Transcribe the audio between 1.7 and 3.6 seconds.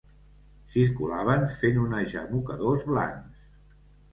onejar mocadors blancs